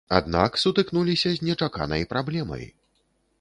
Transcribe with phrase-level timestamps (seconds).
[0.19, 2.67] Аднак сутыкнуліся з нечаканай праблемай.